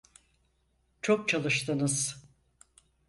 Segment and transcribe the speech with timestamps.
[1.01, 2.21] Çok çalıştınız.